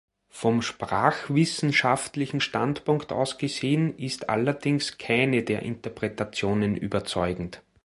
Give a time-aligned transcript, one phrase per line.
[0.31, 7.61] Vom sprachwissenschaftlichen Standpunkt aus gesehen ist allerdings keine der Interpretationen überzeugend.